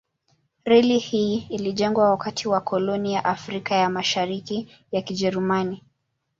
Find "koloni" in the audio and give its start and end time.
2.61-3.13